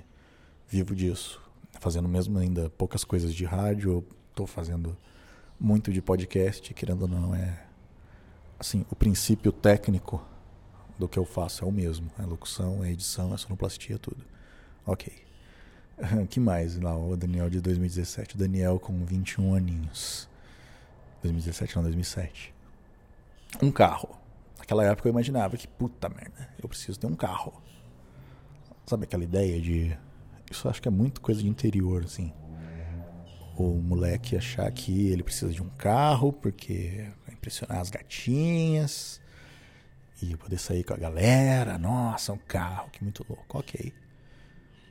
vivo 0.68 0.96
disso, 0.96 1.42
fazendo 1.80 2.08
mesmo 2.08 2.38
ainda 2.38 2.70
poucas 2.72 3.04
coisas 3.04 3.34
de 3.34 3.46
rádio, 3.46 4.06
estou 4.30 4.48
fazendo 4.48 4.98
muito 5.60 5.92
de 5.92 6.02
podcast, 6.02 6.74
querendo 6.74 7.04
ou 7.04 7.08
não 7.08 7.36
é 7.36 7.68
assim 8.58 8.86
o 8.90 8.96
princípio 8.96 9.52
técnico 9.52 10.26
do 10.98 11.08
que 11.08 11.20
eu 11.20 11.26
faço 11.26 11.64
é 11.64 11.68
o 11.68 11.72
mesmo, 11.72 12.12
é 12.18 12.24
locução, 12.24 12.84
é 12.84 12.92
edição, 12.92 13.34
é 13.34 13.38
sonoplastia, 13.38 14.00
tudo. 14.00 14.24
Ok 14.86 15.31
que 16.30 16.40
mais 16.40 16.78
lá? 16.80 16.96
O 16.96 17.16
Daniel 17.16 17.50
de 17.50 17.62
2017. 17.62 18.36
O 18.36 18.38
Daniel 18.38 18.80
com 18.80 19.04
21 19.06 19.56
aninhos. 19.56 20.30
2017 21.22 21.76
não, 21.76 21.84
2007. 21.84 22.54
Um 23.62 23.72
carro. 23.72 24.10
Naquela 24.58 24.86
época 24.86 25.08
eu 25.08 25.12
imaginava 25.12 25.58
que, 25.58 25.68
puta 25.68 26.10
merda, 26.10 26.50
eu 26.62 26.68
preciso 26.68 27.00
ter 27.00 27.08
um 27.08 27.16
carro. 27.16 27.54
Sabe 28.86 29.04
aquela 29.04 29.24
ideia 29.24 29.62
de. 29.62 29.98
Isso 30.50 30.68
acho 30.68 30.82
que 30.82 30.88
é 30.88 30.92
muito 30.92 31.22
coisa 31.22 31.42
de 31.42 31.48
interior, 31.48 32.04
assim. 32.04 32.34
O 33.58 33.76
moleque 33.76 34.36
achar 34.36 34.72
que 34.72 35.10
ele 35.10 35.24
precisa 35.24 35.52
de 35.52 35.62
um 35.62 35.70
carro 35.70 36.34
porque 36.34 37.08
vai 37.26 37.36
impressionar 37.36 37.80
as 37.80 37.90
gatinhas 37.90 39.22
e 40.22 40.36
poder 40.36 40.58
sair 40.58 40.84
com 40.84 40.94
a 40.94 40.98
galera. 40.98 41.78
Nossa, 41.78 42.34
um 42.34 42.38
carro, 42.38 42.90
que 42.90 43.04
muito 43.04 43.26
louco. 43.28 43.58
Ok. 43.58 43.94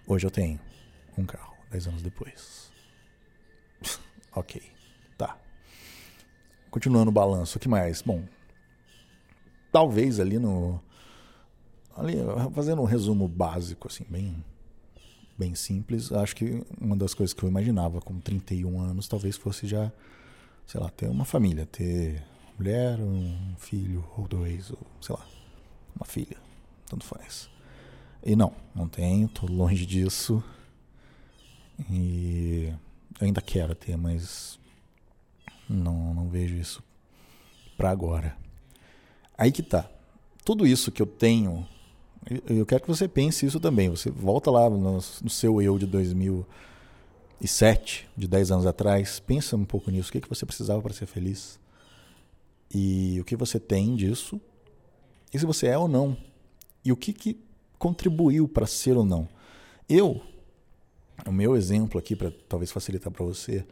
Hoje 0.07 0.27
eu 0.27 0.31
tenho 0.31 0.61
um 1.19 1.25
carro, 1.25 1.57
dez 1.71 1.87
anos 1.87 2.03
depois. 2.03 2.71
ok, 4.35 4.63
tá. 5.17 5.37
Continuando 6.71 7.11
o 7.11 7.13
balanço, 7.13 7.59
o 7.59 7.61
que 7.61 7.69
mais? 7.69 8.03
Bom, 8.03 8.25
talvez 9.73 10.21
ali 10.21 10.39
no. 10.39 10.81
Ali, 11.97 12.15
fazendo 12.55 12.81
um 12.81 12.87
resumo 12.87 13.29
básico, 13.29 13.89
assim, 13.89 14.07
bem, 14.09 14.43
bem 15.37 15.55
simples, 15.55 16.13
acho 16.13 16.35
que 16.37 16.65
uma 16.81 16.97
das 16.97 17.13
coisas 17.13 17.35
que 17.35 17.43
eu 17.43 17.49
imaginava 17.49 18.01
com 18.01 18.19
31 18.21 18.81
anos 18.81 19.09
talvez 19.09 19.37
fosse 19.37 19.67
já, 19.67 19.93
sei 20.67 20.81
lá, 20.81 20.89
ter 20.89 21.09
uma 21.09 21.25
família, 21.25 21.67
ter 21.67 22.23
mulher, 22.57 22.99
um 23.01 23.55
filho 23.59 24.05
ou 24.17 24.29
dois, 24.29 24.71
ou 24.71 24.79
sei 25.01 25.15
lá, 25.15 25.27
uma 25.97 26.07
filha, 26.07 26.37
tanto 26.87 27.05
faz. 27.05 27.51
E 28.23 28.37
não, 28.37 28.53
não 28.75 28.87
tenho, 28.87 29.29
tô 29.29 29.47
longe 29.47 29.87
disso. 29.87 30.43
E 31.89 32.73
eu 33.21 33.27
ainda 33.27 33.41
quero 33.41 33.73
ter, 33.75 33.97
mas 33.97 34.59
não, 35.69 36.15
não 36.15 36.29
vejo 36.29 36.57
isso 36.57 36.83
para 37.77 37.91
agora. 37.91 38.37
Aí 39.39 39.53
que 39.53 39.63
tá. 39.63 39.89
Tudo 40.45 40.67
isso 40.67 40.93
que 40.93 41.01
eu 41.01 41.07
tenho, 41.07 41.67
eu 42.47 42.67
quero 42.67 42.83
que 42.83 42.89
você 42.89 43.09
pense 43.09 43.47
isso 43.47 43.59
também. 43.61 43.89
Você 43.89 44.11
volta 44.11 44.51
lá 44.51 44.69
no, 44.69 44.97
no 44.97 45.31
seu 45.31 45.63
eu 45.63 45.79
de 45.79 45.87
2007, 45.87 48.09
de 48.17 48.27
10 48.29 48.51
anos 48.51 48.67
atrás, 48.67 49.21
pensa 49.21 49.57
um 49.57 49.65
pouco 49.65 49.91
nisso. 49.91 50.11
O 50.11 50.13
que, 50.13 50.21
que 50.21 50.29
você 50.29 50.45
precisava 50.45 50.83
para 50.83 50.93
ser 50.93 51.07
feliz? 51.07 51.59
E 52.73 53.19
o 53.21 53.25
que 53.25 53.35
você 53.37 53.59
tem 53.59 53.97
disso? 53.97 54.41
E 55.33 55.39
se 55.39 55.47
você 55.47 55.69
é 55.69 55.79
ou 55.79 55.89
não? 55.89 56.17
E 56.85 56.93
o 56.93 56.97
que, 56.97 57.13
que 57.13 57.39
contribuiu 57.79 58.49
para 58.49 58.67
ser 58.67 58.97
ou 58.97 59.05
não? 59.05 59.29
Eu, 59.89 60.21
o 61.27 61.33
meu 61.33 61.57
exemplo 61.57 61.99
aqui, 61.99 62.15
para 62.17 62.33
talvez 62.49 62.71
facilitar 62.71 63.13
para 63.13 63.25
você, 63.25 63.65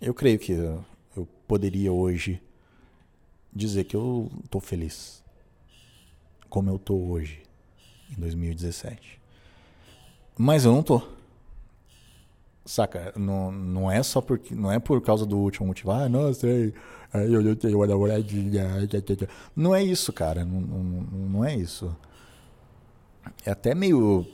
eu 0.00 0.12
creio 0.12 0.38
que 0.38 0.52
eu 0.52 1.28
poderia 1.46 1.92
hoje 1.92 2.40
dizer 3.52 3.84
que 3.84 3.94
eu 3.94 4.30
estou 4.44 4.60
feliz, 4.60 5.22
como 6.48 6.70
eu 6.70 6.76
estou 6.76 7.10
hoje, 7.10 7.42
em 8.10 8.20
2017. 8.20 9.20
Mas 10.36 10.64
eu 10.64 10.72
não 10.72 10.82
tô. 10.82 11.02
Saca? 12.64 13.12
Não, 13.16 13.50
não 13.52 13.90
é 13.90 14.02
só 14.02 14.20
porque. 14.20 14.54
Não 14.54 14.70
é 14.70 14.78
por 14.78 15.00
causa 15.02 15.26
do 15.26 15.36
último 15.36 15.66
motivo. 15.66 15.90
Ah, 15.90 16.08
nossa, 16.08 16.46
aí, 16.46 16.72
eu 17.12 17.42
não 17.42 17.54
tenho 17.54 17.78
uma 17.78 17.86
namoradinha. 17.86 18.88
Não 19.54 19.74
é 19.74 19.82
isso, 19.82 20.12
cara. 20.12 20.44
Não, 20.44 20.60
não, 20.60 20.80
não 21.28 21.44
é 21.44 21.54
isso. 21.54 21.94
É 23.44 23.50
até 23.50 23.74
meio 23.74 24.26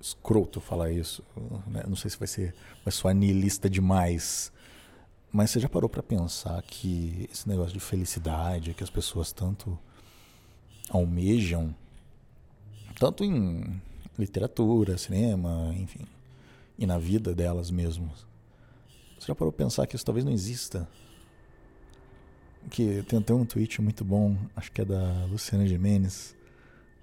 escroto 0.00 0.60
falar 0.60 0.90
isso. 0.90 1.22
Né? 1.66 1.82
Não 1.86 1.96
sei 1.96 2.10
se 2.10 2.18
vai 2.18 2.28
ser. 2.28 2.54
Vai 2.84 2.92
soar 2.92 3.14
niilista 3.14 3.68
demais. 3.68 4.52
Mas 5.32 5.50
você 5.50 5.60
já 5.60 5.68
parou 5.68 5.88
para 5.88 6.02
pensar 6.02 6.60
que 6.62 7.28
esse 7.32 7.48
negócio 7.48 7.72
de 7.72 7.80
felicidade 7.80 8.74
que 8.74 8.82
as 8.82 8.90
pessoas 8.90 9.32
tanto 9.32 9.78
almejam, 10.88 11.74
tanto 12.98 13.22
em 13.24 13.80
literatura, 14.18 14.98
cinema, 14.98 15.72
enfim, 15.76 16.04
e 16.76 16.84
na 16.84 16.98
vida 16.98 17.32
delas 17.32 17.70
mesmas. 17.70 18.26
Você 19.18 19.28
já 19.28 19.34
parou 19.34 19.52
para 19.52 19.64
pensar 19.64 19.86
que 19.86 19.94
isso 19.94 20.04
talvez 20.04 20.24
não 20.24 20.32
exista? 20.32 20.88
Que 22.68 23.02
tem 23.04 23.18
até 23.20 23.32
um 23.32 23.44
tweet 23.44 23.80
muito 23.80 24.04
bom, 24.04 24.36
acho 24.56 24.72
que 24.72 24.80
é 24.80 24.84
da 24.84 25.26
Luciana 25.26 25.66
Gimenez, 25.66 26.34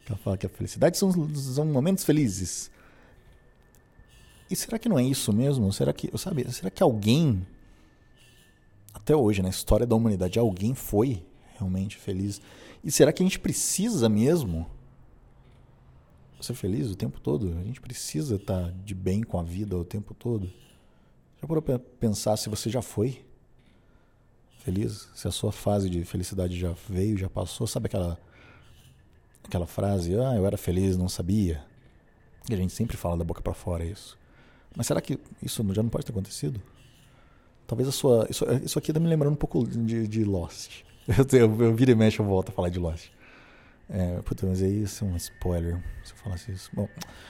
que 0.05 0.11
ela 0.11 0.19
fala 0.19 0.37
que 0.37 0.45
a 0.45 0.49
felicidade 0.49 0.97
são, 0.97 1.11
são 1.33 1.65
momentos 1.65 2.03
felizes. 2.03 2.69
E 4.49 4.55
será 4.55 4.79
que 4.79 4.87
não 4.87 4.97
é 4.97 5.03
isso 5.03 5.33
mesmo? 5.33 5.71
Será 5.73 5.91
que, 5.91 6.15
sabe, 6.17 6.49
será 6.51 6.69
que 6.69 6.81
alguém 6.81 7.45
até 8.93 9.15
hoje, 9.15 9.41
na 9.41 9.49
história 9.49 9.85
da 9.85 9.95
humanidade, 9.95 10.39
alguém 10.39 10.73
foi 10.73 11.23
realmente 11.57 11.97
feliz? 11.97 12.41
E 12.83 12.91
será 12.91 13.11
que 13.11 13.21
a 13.21 13.25
gente 13.25 13.39
precisa 13.39 14.07
mesmo 14.09 14.69
ser 16.39 16.53
feliz 16.53 16.89
o 16.89 16.95
tempo 16.95 17.19
todo? 17.19 17.57
A 17.59 17.63
gente 17.63 17.81
precisa 17.81 18.35
estar 18.35 18.71
de 18.71 18.95
bem 18.95 19.23
com 19.23 19.39
a 19.39 19.43
vida 19.43 19.77
o 19.77 19.85
tempo 19.85 20.13
todo? 20.13 20.49
Já 21.41 21.47
parou 21.47 21.61
para 21.61 21.79
pensar 21.79 22.37
se 22.37 22.49
você 22.49 22.69
já 22.69 22.81
foi 22.81 23.25
feliz? 24.59 25.09
Se 25.13 25.27
a 25.27 25.31
sua 25.31 25.51
fase 25.51 25.89
de 25.89 26.03
felicidade 26.03 26.57
já 26.57 26.73
veio, 26.89 27.17
já 27.17 27.29
passou? 27.29 27.67
Sabe 27.67 27.87
aquela 27.87 28.19
aquela 29.43 29.65
frase, 29.65 30.13
ah, 30.19 30.35
eu 30.35 30.45
era 30.45 30.57
feliz, 30.57 30.97
não 30.97 31.07
sabia? 31.07 31.63
E 32.49 32.53
a 32.53 32.57
gente 32.57 32.73
sempre 32.73 32.97
fala 32.97 33.17
da 33.17 33.23
boca 33.23 33.41
para 33.41 33.53
fora 33.53 33.85
isso. 33.85 34.17
Mas 34.75 34.87
será 34.87 35.01
que 35.01 35.19
isso 35.41 35.65
já 35.73 35.81
não 35.81 35.89
pode 35.89 36.05
ter 36.05 36.11
acontecido? 36.11 36.61
Talvez 37.65 37.89
a 37.89 37.91
sua. 37.91 38.27
Isso, 38.29 38.45
isso 38.63 38.79
aqui 38.79 38.93
tá 38.93 38.99
me 38.99 39.07
lembrando 39.07 39.33
um 39.33 39.37
pouco 39.37 39.67
de, 39.67 40.07
de 40.07 40.23
Lost. 40.23 40.83
Eu, 41.07 41.39
eu, 41.39 41.61
eu 41.63 41.73
vira 41.73 41.91
e 41.91 41.95
mexe, 41.95 42.19
eu 42.19 42.25
volto 42.25 42.49
a 42.49 42.51
falar 42.51 42.67
de 42.67 42.77
Lost. 42.77 43.09
É, 43.89 44.21
puta, 44.23 44.45
mas 44.45 44.61
aí 44.61 44.83
isso 44.83 45.05
é 45.05 45.07
um 45.07 45.15
spoiler 45.15 45.81
se 46.03 46.11
eu 46.11 46.17
falasse 46.17 46.51
isso. 46.51 46.69
Bom, 46.73 46.89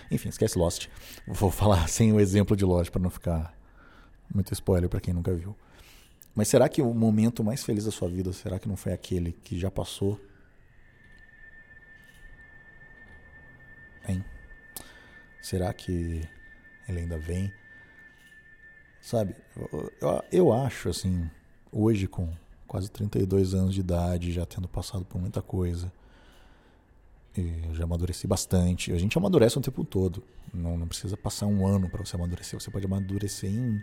enfim, 0.09 0.29
esquece 0.29 0.57
Lost. 0.57 0.87
Vou 1.27 1.51
falar 1.51 1.85
sem 1.89 2.11
o 2.11 2.19
exemplo 2.19 2.57
de 2.57 2.65
Lost 2.65 2.89
para 2.89 3.01
não 3.01 3.11
ficar 3.11 3.55
muito 4.33 4.51
spoiler 4.53 4.89
para 4.89 4.99
quem 4.99 5.13
nunca 5.13 5.31
viu. 5.33 5.55
Mas 6.33 6.47
será 6.47 6.67
que 6.67 6.81
o 6.81 6.93
momento 6.93 7.43
mais 7.43 7.63
feliz 7.63 7.85
da 7.85 7.91
sua 7.91 8.09
vida, 8.09 8.33
será 8.33 8.57
que 8.59 8.67
não 8.67 8.75
foi 8.75 8.93
aquele 8.93 9.31
que 9.31 9.59
já 9.59 9.69
passou? 9.69 10.19
Hein? 14.07 14.23
Será 15.41 15.73
que 15.73 16.27
ele 16.87 16.99
ainda 16.99 17.17
vem? 17.17 17.53
Sabe, 19.01 19.35
eu, 20.01 20.23
eu 20.31 20.53
acho 20.53 20.89
assim, 20.89 21.29
hoje 21.71 22.07
com 22.07 22.33
quase 22.67 22.91
32 22.91 23.53
anos 23.53 23.73
de 23.73 23.79
idade, 23.79 24.31
já 24.31 24.45
tendo 24.45 24.67
passado 24.67 25.05
por 25.05 25.19
muita 25.19 25.41
coisa, 25.41 25.91
eu 27.35 27.73
já 27.73 27.83
amadureci 27.83 28.27
bastante. 28.27 28.91
A 28.91 28.97
gente 28.97 29.17
amadurece 29.17 29.57
o 29.57 29.61
tempo 29.61 29.83
todo. 29.83 30.23
Não, 30.53 30.77
não 30.77 30.87
precisa 30.87 31.15
passar 31.15 31.45
um 31.45 31.65
ano 31.67 31.89
para 31.89 32.03
você 32.03 32.15
amadurecer. 32.15 32.59
Você 32.59 32.71
pode 32.71 32.85
amadurecer 32.85 33.49
em, 33.49 33.81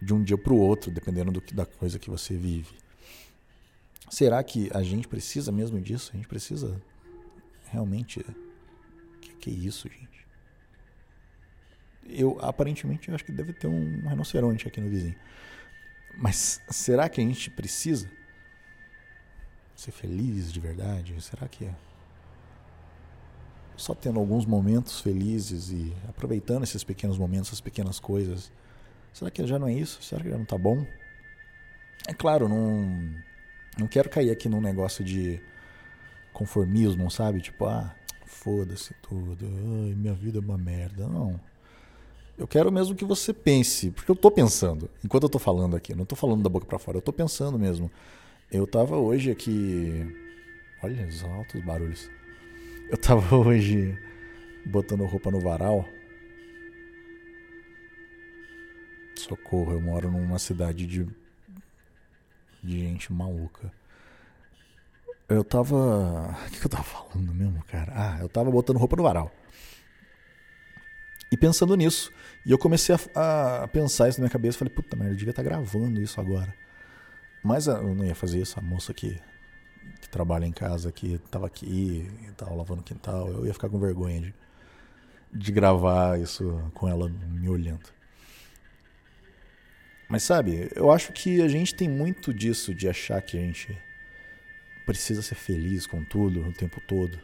de 0.00 0.12
um 0.12 0.22
dia 0.22 0.36
para 0.36 0.52
o 0.52 0.58
outro, 0.58 0.90
dependendo 0.90 1.30
do 1.30 1.40
que, 1.40 1.54
da 1.54 1.64
coisa 1.64 1.98
que 1.98 2.10
você 2.10 2.36
vive. 2.36 2.74
Será 4.10 4.42
que 4.42 4.70
a 4.74 4.82
gente 4.82 5.06
precisa 5.06 5.52
mesmo 5.52 5.80
disso? 5.80 6.10
A 6.12 6.16
gente 6.16 6.28
precisa 6.28 6.80
realmente. 7.70 8.24
Que, 9.20 9.34
que 9.36 9.50
é 9.50 9.52
isso, 9.52 9.88
gente? 9.88 10.21
Eu 12.08 12.38
aparentemente 12.40 13.10
acho 13.10 13.24
que 13.24 13.32
deve 13.32 13.52
ter 13.52 13.66
um 13.66 14.08
rinoceronte 14.08 14.66
aqui 14.66 14.80
no 14.80 14.88
vizinho. 14.88 15.16
Mas 16.16 16.60
será 16.68 17.08
que 17.08 17.20
a 17.20 17.24
gente 17.24 17.50
precisa 17.50 18.10
ser 19.74 19.92
feliz 19.92 20.52
de 20.52 20.60
verdade? 20.60 21.20
Será 21.22 21.48
que 21.48 21.64
é 21.64 21.74
só 23.76 23.94
tendo 23.94 24.20
alguns 24.20 24.44
momentos 24.44 25.00
felizes 25.00 25.70
e 25.70 25.92
aproveitando 26.08 26.62
esses 26.62 26.84
pequenos 26.84 27.18
momentos, 27.18 27.48
essas 27.48 27.60
pequenas 27.60 27.98
coisas? 27.98 28.52
Será 29.12 29.30
que 29.30 29.46
já 29.46 29.58
não 29.58 29.66
é 29.66 29.74
isso? 29.74 30.02
Será 30.02 30.22
que 30.22 30.30
já 30.30 30.38
não 30.38 30.44
tá 30.44 30.58
bom? 30.58 30.86
É 32.08 32.14
claro, 32.14 32.48
não 32.48 33.14
não 33.78 33.86
quero 33.86 34.10
cair 34.10 34.30
aqui 34.30 34.48
num 34.48 34.60
negócio 34.60 35.02
de 35.04 35.40
conformismo, 36.32 37.10
sabe? 37.10 37.40
Tipo, 37.40 37.66
ah, 37.66 37.94
foda-se 38.26 38.94
tudo, 39.02 39.46
ai, 39.46 39.94
minha 39.94 40.14
vida 40.14 40.38
é 40.38 40.40
uma 40.40 40.58
merda. 40.58 41.06
Não. 41.06 41.40
Eu 42.36 42.46
quero 42.46 42.72
mesmo 42.72 42.94
que 42.94 43.04
você 43.04 43.32
pense, 43.32 43.90
porque 43.90 44.10
eu 44.10 44.14
estou 44.14 44.30
pensando, 44.30 44.88
enquanto 45.04 45.24
eu 45.24 45.26
estou 45.28 45.40
falando 45.40 45.76
aqui, 45.76 45.94
não 45.94 46.02
estou 46.04 46.16
falando 46.16 46.42
da 46.42 46.48
boca 46.48 46.66
para 46.66 46.78
fora, 46.78 46.96
eu 46.96 47.00
estou 47.00 47.12
pensando 47.12 47.58
mesmo. 47.58 47.90
Eu 48.50 48.64
estava 48.64 48.96
hoje 48.96 49.30
aqui. 49.30 50.14
Olha 50.82 51.06
os 51.06 51.22
altos 51.24 51.62
barulhos. 51.64 52.10
Eu 52.88 52.96
estava 52.96 53.36
hoje 53.36 53.98
botando 54.66 55.04
roupa 55.04 55.30
no 55.30 55.40
varal. 55.40 55.88
Socorro, 59.16 59.72
eu 59.72 59.80
moro 59.80 60.10
numa 60.10 60.38
cidade 60.38 60.86
de, 60.86 61.06
de 62.62 62.80
gente 62.80 63.12
maluca. 63.12 63.72
Eu 65.28 65.44
tava. 65.44 66.36
O 66.48 66.60
que 66.60 66.66
eu 66.66 66.70
tava 66.70 66.84
falando 66.84 67.34
mesmo, 67.34 67.62
cara? 67.64 67.92
Ah, 67.94 68.18
eu 68.20 68.28
tava 68.28 68.50
botando 68.50 68.76
roupa 68.76 68.96
no 68.96 69.02
varal. 69.02 69.32
E 71.32 71.36
pensando 71.36 71.74
nisso, 71.74 72.12
e 72.44 72.50
eu 72.50 72.58
comecei 72.58 72.94
a, 73.14 73.62
a 73.62 73.68
pensar 73.68 74.06
isso 74.06 74.20
na 74.20 74.24
minha 74.24 74.30
cabeça, 74.30 74.58
falei, 74.58 74.72
puta 74.74 74.94
merda, 74.94 75.14
eu 75.14 75.16
devia 75.16 75.30
estar 75.30 75.42
tá 75.42 75.48
gravando 75.48 75.98
isso 75.98 76.20
agora. 76.20 76.54
Mas 77.42 77.68
eu 77.68 77.94
não 77.94 78.04
ia 78.04 78.14
fazer 78.14 78.38
isso, 78.38 78.58
a 78.58 78.62
moça 78.62 78.92
que, 78.92 79.18
que 80.02 80.10
trabalha 80.10 80.44
em 80.44 80.52
casa, 80.52 80.92
que 80.92 81.14
estava 81.14 81.46
aqui, 81.46 82.06
estava 82.28 82.54
lavando 82.54 82.82
o 82.82 82.84
quintal, 82.84 83.28
eu 83.28 83.46
ia 83.46 83.54
ficar 83.54 83.70
com 83.70 83.78
vergonha 83.80 84.20
de, 84.20 84.34
de 85.32 85.52
gravar 85.52 86.20
isso 86.20 86.70
com 86.74 86.86
ela 86.86 87.08
me 87.08 87.48
olhando. 87.48 87.88
Mas 90.06 90.24
sabe, 90.24 90.70
eu 90.76 90.92
acho 90.92 91.14
que 91.14 91.40
a 91.40 91.48
gente 91.48 91.74
tem 91.74 91.88
muito 91.88 92.34
disso 92.34 92.74
de 92.74 92.90
achar 92.90 93.22
que 93.22 93.38
a 93.38 93.40
gente 93.40 93.74
precisa 94.84 95.22
ser 95.22 95.36
feliz 95.36 95.86
com 95.86 96.04
tudo 96.04 96.46
o 96.46 96.52
tempo 96.52 96.78
todo. 96.86 97.18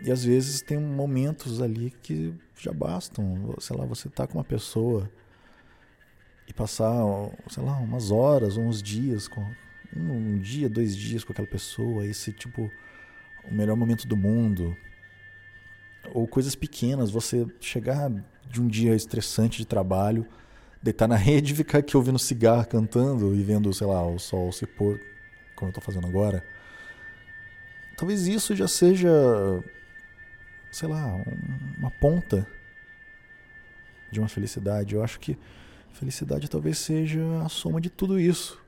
E 0.00 0.10
às 0.10 0.24
vezes 0.24 0.62
tem 0.62 0.78
momentos 0.78 1.60
ali 1.60 1.90
que 2.02 2.32
já 2.56 2.72
bastam. 2.72 3.54
Sei 3.58 3.76
lá, 3.76 3.84
você 3.84 4.08
tá 4.08 4.26
com 4.26 4.38
uma 4.38 4.44
pessoa 4.44 5.10
e 6.46 6.52
passar, 6.52 6.94
sei 7.48 7.62
lá, 7.62 7.76
umas 7.76 8.10
horas, 8.10 8.56
uns 8.56 8.82
dias, 8.82 9.28
com, 9.28 9.44
um 9.94 10.38
dia, 10.38 10.68
dois 10.68 10.96
dias 10.96 11.24
com 11.24 11.32
aquela 11.32 11.48
pessoa, 11.48 12.06
esse 12.06 12.32
tipo, 12.32 12.70
o 13.44 13.54
melhor 13.54 13.76
momento 13.76 14.06
do 14.06 14.16
mundo. 14.16 14.76
Ou 16.14 16.26
coisas 16.26 16.54
pequenas, 16.54 17.10
você 17.10 17.46
chegar 17.60 18.10
de 18.48 18.62
um 18.62 18.68
dia 18.68 18.94
estressante 18.94 19.58
de 19.58 19.66
trabalho, 19.66 20.26
deitar 20.82 21.08
na 21.08 21.16
rede 21.16 21.52
e 21.52 21.56
ficar 21.56 21.78
aqui 21.78 21.96
ouvindo 21.96 22.18
cigarro 22.18 22.66
cantando 22.66 23.34
e 23.34 23.42
vendo, 23.42 23.72
sei 23.74 23.86
lá, 23.86 24.06
o 24.06 24.18
sol 24.18 24.52
se 24.52 24.66
pôr, 24.66 25.00
como 25.56 25.70
eu 25.70 25.74
tô 25.74 25.80
fazendo 25.80 26.06
agora. 26.06 26.42
Talvez 27.96 28.28
isso 28.28 28.54
já 28.54 28.68
seja 28.68 29.10
sei 30.70 30.88
lá, 30.88 31.06
um, 31.06 31.24
uma 31.78 31.90
ponta 31.90 32.46
de 34.10 34.18
uma 34.18 34.28
felicidade. 34.28 34.94
Eu 34.94 35.02
acho 35.02 35.20
que 35.20 35.38
felicidade 35.92 36.48
talvez 36.48 36.78
seja 36.78 37.20
a 37.44 37.48
soma 37.48 37.80
de 37.80 37.90
tudo 37.90 38.18
isso. 38.18 38.60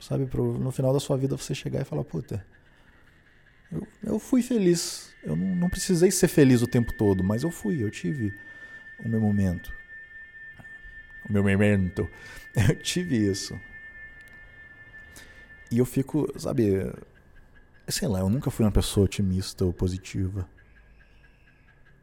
Sabe, 0.00 0.26
pro, 0.26 0.58
no 0.58 0.70
final 0.70 0.92
da 0.92 1.00
sua 1.00 1.16
vida 1.16 1.36
você 1.36 1.54
chegar 1.54 1.80
e 1.80 1.84
falar, 1.84 2.04
puta, 2.04 2.44
eu, 3.70 3.86
eu 4.02 4.18
fui 4.18 4.42
feliz. 4.42 5.14
Eu 5.22 5.34
não, 5.34 5.54
não 5.54 5.70
precisei 5.70 6.10
ser 6.10 6.28
feliz 6.28 6.62
o 6.62 6.66
tempo 6.66 6.92
todo, 6.92 7.24
mas 7.24 7.42
eu 7.42 7.50
fui, 7.50 7.82
eu 7.82 7.90
tive 7.90 8.34
o 9.04 9.08
meu 9.08 9.20
momento. 9.20 9.72
O 11.28 11.32
meu 11.32 11.42
momento. 11.42 12.08
Eu 12.68 12.76
tive 12.76 13.16
isso. 13.16 13.58
E 15.70 15.78
eu 15.78 15.84
fico, 15.84 16.32
sabe, 16.38 16.88
sei 17.88 18.06
lá, 18.06 18.20
eu 18.20 18.28
nunca 18.28 18.48
fui 18.48 18.64
uma 18.64 18.70
pessoa 18.70 19.06
otimista 19.06 19.64
ou 19.64 19.72
positiva. 19.72 20.48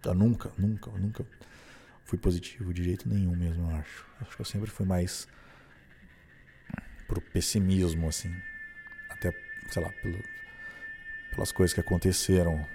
Eu 0.04 0.14
nunca, 0.14 0.52
nunca, 0.58 0.92
nunca 0.92 1.26
fui 2.06 2.18
positivo 2.18 2.74
de 2.74 2.84
jeito 2.84 3.08
nenhum 3.08 3.36
mesmo, 3.36 3.70
eu 3.70 3.76
acho. 3.78 4.06
Acho 4.20 4.36
que 4.36 4.42
eu 4.42 4.46
sempre 4.46 4.70
fui 4.70 4.86
mais 4.86 5.28
pro 7.08 7.22
pessimismo, 7.22 8.08
assim. 8.08 8.34
Até, 9.10 9.34
sei 9.70 9.84
lá, 9.84 9.90
pelo, 10.02 10.22
pelas 11.32 11.52
coisas 11.52 11.74
que 11.74 11.80
aconteceram 11.80 12.66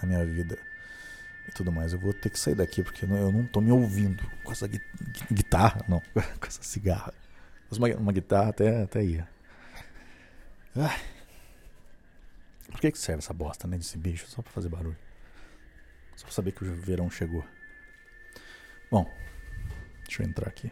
na 0.00 0.06
minha 0.06 0.24
vida 0.24 0.58
e 1.48 1.52
tudo 1.52 1.72
mais. 1.72 1.92
Eu 1.92 1.98
vou 1.98 2.12
ter 2.12 2.30
que 2.30 2.38
sair 2.38 2.54
daqui 2.54 2.82
porque 2.82 3.04
eu 3.04 3.32
não 3.32 3.46
tô 3.46 3.60
me 3.60 3.70
ouvindo 3.70 4.22
com 4.42 4.52
essa 4.52 4.68
guitarra, 5.32 5.84
não, 5.88 6.00
com 6.14 6.46
essa 6.46 6.62
cigarra. 6.62 7.14
Uma, 7.70 7.88
uma 7.96 8.12
guitarra 8.12 8.50
até, 8.50 8.82
até 8.82 9.04
ia. 9.04 9.28
Ah. 10.76 10.98
Por 12.70 12.80
que, 12.80 12.92
que 12.92 12.98
serve 12.98 13.18
essa 13.18 13.32
bosta, 13.32 13.66
né? 13.66 13.78
Desse 13.78 13.96
bicho? 13.96 14.26
Só 14.28 14.42
pra 14.42 14.52
fazer 14.52 14.68
barulho. 14.68 14.96
Só 16.18 16.24
pra 16.24 16.34
saber 16.34 16.50
que 16.50 16.64
o 16.64 16.74
verão 16.74 17.08
chegou. 17.08 17.44
Bom, 18.90 19.08
deixa 20.04 20.24
eu 20.24 20.26
entrar 20.26 20.48
aqui. 20.48 20.68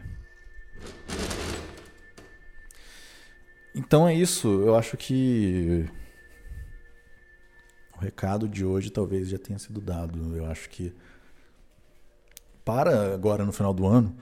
Então 3.73 4.05
é 4.05 4.13
isso. 4.13 4.49
Eu 4.49 4.75
acho 4.75 4.97
que 4.97 5.89
o 7.95 7.99
recado 8.01 8.49
de 8.49 8.65
hoje 8.65 8.89
talvez 8.89 9.29
já 9.29 9.39
tenha 9.39 9.57
sido 9.57 9.79
dado. 9.79 10.35
Eu 10.35 10.51
acho 10.51 10.69
que 10.69 10.93
para 12.65 13.13
agora 13.13 13.45
no 13.45 13.53
final 13.53 13.73
do 13.73 13.87
ano, 13.87 14.17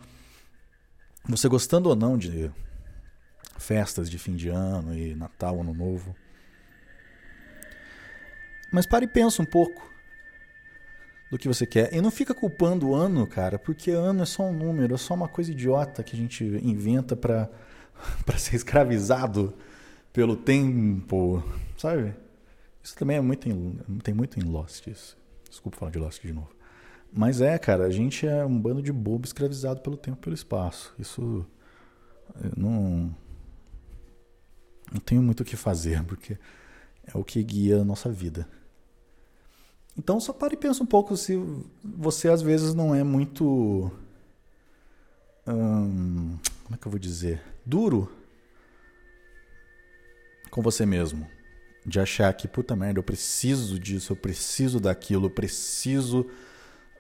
você 1.28 1.50
gostando 1.50 1.90
ou 1.90 1.96
não 1.96 2.20
de 2.20 2.52
festas 3.58 4.12
de 4.12 4.20
fim 4.20 4.36
de 4.36 4.50
ano 4.50 4.96
e 4.96 5.16
Natal, 5.16 5.60
Ano 5.60 5.74
Novo, 5.74 6.16
mas 8.72 8.86
pare 8.86 9.06
e 9.06 9.08
pensa 9.08 9.42
um 9.42 9.46
pouco 9.46 9.95
do 11.36 11.40
que 11.40 11.48
você 11.50 11.66
quer. 11.66 11.94
E 11.94 12.02
não 12.02 12.10
fica 12.10 12.34
culpando 12.34 12.88
o 12.88 12.96
ano, 12.96 13.28
cara, 13.28 13.60
porque 13.60 13.92
ano 13.92 14.24
é 14.24 14.26
só 14.26 14.44
um 14.44 14.54
número, 14.54 14.96
é 14.96 14.98
só 14.98 15.14
uma 15.14 15.28
coisa 15.28 15.52
idiota 15.52 16.02
que 16.02 16.16
a 16.16 16.20
gente 16.20 16.44
inventa 16.64 17.16
para 17.16 17.50
ser 18.38 18.56
escravizado 18.56 19.54
pelo 20.14 20.38
tempo, 20.38 21.44
sabe? 21.78 22.16
Isso 22.82 22.96
também 22.96 23.18
é 23.18 23.22
muito 23.22 23.50
em, 23.50 23.78
tem 24.02 24.14
muito 24.14 24.40
em 24.40 24.44
Lost 24.44 24.88
isso. 24.88 25.18
Desculpa 25.50 25.78
falar 25.78 25.92
de 25.92 26.00
Lost 26.00 26.22
de 26.22 26.32
novo. 26.32 26.50
Mas 27.12 27.42
é, 27.42 27.58
cara, 27.58 27.86
a 27.86 27.90
gente 27.90 28.26
é 28.26 28.46
um 28.46 28.58
bando 28.58 28.82
de 28.82 28.94
bobo 28.94 29.26
escravizado 29.26 29.82
pelo 29.82 29.98
tempo 29.98 30.18
e 30.20 30.22
pelo 30.22 30.36
espaço. 30.36 30.94
Isso 30.98 31.46
não 32.56 33.14
não 34.92 35.00
tenho 35.02 35.22
muito 35.22 35.42
o 35.42 35.46
que 35.46 35.58
fazer, 35.58 36.02
porque 36.08 36.38
é 37.06 37.18
o 37.18 37.24
que 37.24 37.44
guia 37.44 37.82
a 37.82 37.86
nossa 37.86 38.10
vida. 38.10 38.48
Então 39.98 40.20
só 40.20 40.34
pare 40.34 40.56
e 40.56 40.58
pensa 40.58 40.84
um 40.84 40.86
pouco 40.86 41.16
se 41.16 41.42
você 41.84 42.28
às 42.30 42.42
vezes 42.42 42.74
não 42.74 42.94
é 42.94 43.04
muito. 43.04 43.92
Hum, 45.48 46.38
como 46.64 46.76
é 46.76 46.78
que 46.78 46.88
eu 46.88 46.92
vou 46.92 47.00
dizer? 47.00 47.42
Duro 47.66 48.12
com 50.52 50.62
você 50.62 50.86
mesmo. 50.86 51.28
De 51.86 52.00
achar 52.00 52.34
que, 52.34 52.48
puta 52.48 52.76
merda, 52.76 53.00
eu 53.00 53.04
preciso 53.04 53.80
disso, 53.80 54.12
eu 54.14 54.18
preciso 54.18 54.80
daquilo, 54.80 55.28
eu 55.28 55.30
preciso 55.30 56.26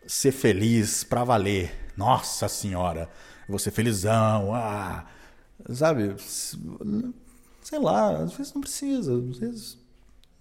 ser 0.06 0.32
feliz 0.32 1.04
pra 1.04 1.24
valer. 1.24 1.74
Nossa 1.98 2.48
senhora, 2.48 3.10
ser 3.58 3.72
felizão, 3.72 4.54
ah. 4.54 5.06
Sabe? 5.74 6.16
Sei 7.64 7.80
lá, 7.80 8.18
às 8.24 8.34
vezes 8.34 8.54
não 8.54 8.62
precisa, 8.62 9.18
às 9.18 9.38
vezes 9.40 9.78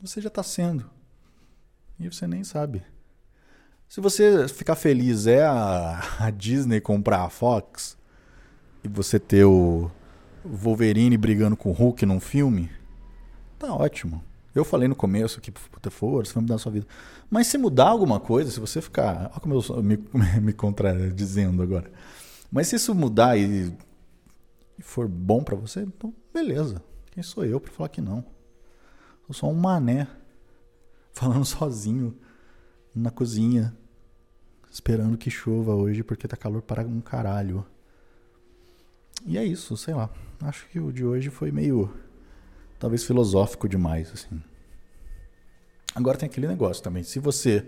você 0.00 0.20
já 0.20 0.28
tá 0.28 0.42
sendo. 0.42 0.90
E 1.98 2.08
você 2.08 2.26
nem 2.26 2.42
sabe. 2.42 2.82
Se 3.88 4.00
você 4.00 4.48
ficar 4.48 4.74
feliz 4.74 5.26
é 5.26 5.44
a, 5.44 6.00
a 6.18 6.30
Disney 6.30 6.80
comprar 6.80 7.22
a 7.22 7.30
Fox 7.30 7.96
e 8.82 8.88
você 8.88 9.18
ter 9.20 9.44
o 9.44 9.90
Wolverine 10.44 11.16
brigando 11.16 11.56
com 11.56 11.70
o 11.70 11.72
Hulk 11.72 12.04
num 12.04 12.20
filme, 12.20 12.70
tá 13.58 13.72
ótimo. 13.72 14.22
Eu 14.54 14.64
falei 14.64 14.86
no 14.86 14.94
começo 14.94 15.40
que, 15.40 15.50
puta, 15.50 15.90
força, 15.90 16.34
vai 16.34 16.42
mudar 16.42 16.54
a 16.56 16.58
sua 16.58 16.72
vida. 16.72 16.86
Mas 17.28 17.48
se 17.48 17.58
mudar 17.58 17.88
alguma 17.88 18.20
coisa, 18.20 18.50
se 18.50 18.60
você 18.60 18.80
ficar. 18.80 19.30
Olha 19.32 19.40
como 19.40 19.54
eu 19.54 19.82
me, 19.82 19.98
me 20.40 20.52
contradizendo 20.52 21.62
agora. 21.62 21.90
Mas 22.50 22.68
se 22.68 22.76
isso 22.76 22.94
mudar 22.94 23.36
e, 23.36 23.72
e 24.78 24.82
for 24.82 25.08
bom 25.08 25.42
para 25.42 25.56
você, 25.56 25.82
então 25.82 26.14
beleza. 26.32 26.82
Quem 27.10 27.22
sou 27.22 27.44
eu 27.44 27.60
para 27.60 27.72
falar 27.72 27.88
que 27.88 28.00
não? 28.00 28.24
Eu 29.28 29.34
sou 29.34 29.50
um 29.50 29.54
mané 29.54 30.06
falando 31.14 31.44
sozinho 31.44 32.16
na 32.94 33.10
cozinha, 33.10 33.74
esperando 34.70 35.16
que 35.16 35.30
chova 35.30 35.74
hoje 35.74 36.02
porque 36.02 36.28
tá 36.28 36.36
calor 36.36 36.60
para 36.60 36.82
um 36.82 37.00
caralho. 37.00 37.64
E 39.24 39.38
é 39.38 39.44
isso, 39.44 39.76
sei 39.76 39.94
lá. 39.94 40.10
Acho 40.40 40.68
que 40.68 40.78
o 40.78 40.92
de 40.92 41.04
hoje 41.04 41.30
foi 41.30 41.50
meio 41.50 41.94
talvez 42.78 43.04
filosófico 43.04 43.68
demais 43.68 44.12
assim. 44.12 44.42
Agora 45.94 46.18
tem 46.18 46.28
aquele 46.28 46.48
negócio 46.48 46.82
também, 46.82 47.04
se 47.04 47.20
você 47.20 47.66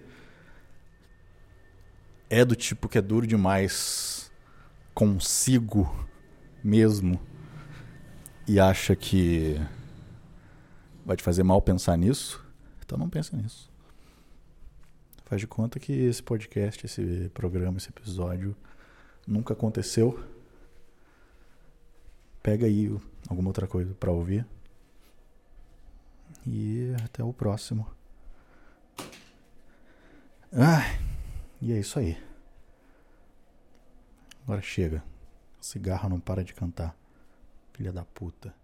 é 2.28 2.44
do 2.44 2.56
tipo 2.56 2.88
que 2.88 2.98
é 2.98 3.00
duro 3.00 3.24
demais 3.24 4.32
consigo 4.92 6.06
mesmo 6.62 7.20
e 8.48 8.58
acha 8.58 8.96
que 8.96 9.60
vai 11.04 11.16
te 11.16 11.22
fazer 11.22 11.44
mal 11.44 11.62
pensar 11.62 11.96
nisso, 11.96 12.45
então 12.86 12.96
não 12.96 13.10
pensa 13.10 13.36
nisso. 13.36 13.68
Faz 15.24 15.40
de 15.40 15.46
conta 15.46 15.80
que 15.80 15.92
esse 15.92 16.22
podcast, 16.22 16.86
esse 16.86 17.28
programa, 17.34 17.78
esse 17.78 17.88
episódio 17.88 18.56
nunca 19.26 19.54
aconteceu. 19.54 20.24
Pega 22.40 22.64
aí 22.64 22.88
alguma 23.28 23.48
outra 23.48 23.66
coisa 23.66 23.92
para 23.94 24.12
ouvir. 24.12 24.46
E 26.46 26.94
até 27.04 27.24
o 27.24 27.32
próximo. 27.32 27.90
Ah, 30.52 30.96
e 31.60 31.72
é 31.72 31.80
isso 31.80 31.98
aí. 31.98 32.16
Agora 34.44 34.62
chega. 34.62 35.02
O 35.60 35.64
cigarro 35.64 36.08
não 36.08 36.20
para 36.20 36.44
de 36.44 36.54
cantar. 36.54 36.96
Filha 37.72 37.92
da 37.92 38.04
puta. 38.04 38.54